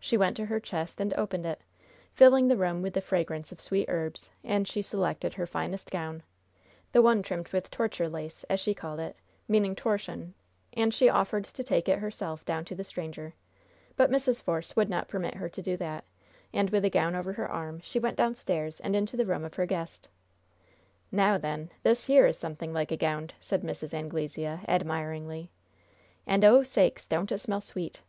She 0.00 0.16
went 0.16 0.38
to 0.38 0.46
her 0.46 0.58
chest 0.58 1.02
and 1.02 1.12
opened 1.18 1.44
it, 1.44 1.60
filling 2.14 2.48
the 2.48 2.56
room 2.56 2.80
with 2.80 2.94
the 2.94 3.02
fragrance 3.02 3.52
of 3.52 3.60
sweet 3.60 3.84
herbs, 3.90 4.30
and 4.42 4.66
she 4.66 4.80
selected 4.80 5.34
her 5.34 5.46
finest 5.46 5.90
gown, 5.90 6.22
"the 6.92 7.02
one 7.02 7.22
trimmed 7.22 7.48
with 7.48 7.70
torture 7.70 8.08
lace," 8.08 8.42
as 8.44 8.58
she 8.58 8.72
called 8.72 9.00
it, 9.00 9.16
meaning 9.46 9.76
torchon, 9.76 10.32
and 10.72 10.94
she 10.94 11.10
offered 11.10 11.44
to 11.44 11.62
take 11.62 11.90
it 11.90 11.98
herself 11.98 12.42
down 12.46 12.64
to 12.64 12.74
the 12.74 12.84
stranger. 12.84 13.34
But 13.96 14.10
Mrs. 14.10 14.40
Force 14.40 14.74
would 14.76 14.88
not 14.88 15.08
permit 15.08 15.34
her 15.34 15.48
to 15.50 15.60
do 15.60 15.76
that, 15.76 16.04
and, 16.54 16.70
with 16.70 16.82
the 16.82 16.88
gown 16.88 17.14
over 17.14 17.34
her 17.34 17.46
arm, 17.52 17.80
she 17.84 17.98
went 17.98 18.16
downstairs 18.16 18.80
and 18.80 18.96
into 18.96 19.14
the 19.14 19.26
room 19.26 19.44
of 19.44 19.52
her 19.56 19.66
guest. 19.66 20.08
"Now, 21.12 21.36
then, 21.36 21.68
this 21.82 22.06
here 22.06 22.24
is 22.26 22.38
something 22.38 22.72
like 22.72 22.92
a 22.92 22.96
gownd," 22.96 23.32
said 23.42 23.60
Mrs. 23.60 23.92
Anglesea, 23.92 24.60
admiringly. 24.66 25.50
"And, 26.26 26.46
oh, 26.46 26.62
sakes! 26.62 27.06
don't 27.06 27.30
it 27.30 27.40
smell 27.40 27.60
sweet! 27.60 28.00